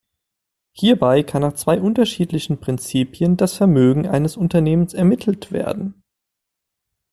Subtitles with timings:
[0.71, 6.01] Hierbei kann nach zwei unterschiedlichen Prinzipien das Vermögen eines Unternehmens ermittelt werden.